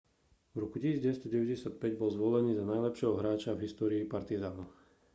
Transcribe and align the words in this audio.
v 0.57 0.57
roku 0.63 0.77
1995 0.83 1.77
bol 2.01 2.09
zvolený 2.17 2.51
za 2.57 2.65
najlepšieho 2.71 3.13
hráča 3.21 3.51
v 3.53 3.63
histórii 3.69 4.01
partizanu 4.13 4.63